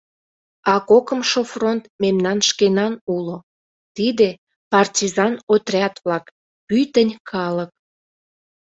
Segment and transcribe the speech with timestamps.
[0.73, 3.37] —А кокымшо фронт мемнан шкенан уло:
[3.95, 4.29] тиде—
[4.71, 6.25] партизан отряд-влак,
[6.67, 7.71] пӱтынь калык.